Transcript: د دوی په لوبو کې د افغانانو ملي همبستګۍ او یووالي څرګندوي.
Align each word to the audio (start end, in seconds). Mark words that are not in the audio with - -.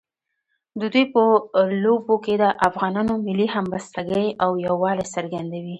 د 0.79 0.81
دوی 0.93 1.05
په 1.13 1.21
لوبو 1.83 2.15
کې 2.25 2.33
د 2.43 2.45
افغانانو 2.67 3.13
ملي 3.25 3.47
همبستګۍ 3.55 4.27
او 4.43 4.49
یووالي 4.65 5.05
څرګندوي. 5.15 5.69